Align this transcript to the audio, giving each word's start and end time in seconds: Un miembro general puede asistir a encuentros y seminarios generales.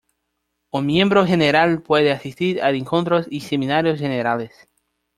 Un 0.71 0.87
miembro 0.87 1.27
general 1.27 1.83
puede 1.83 2.11
asistir 2.11 2.63
a 2.63 2.71
encuentros 2.71 3.27
y 3.29 3.41
seminarios 3.41 3.99
generales. 3.99 4.51